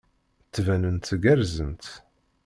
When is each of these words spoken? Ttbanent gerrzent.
Ttbanent 0.47 1.07
gerrzent. 1.23 1.85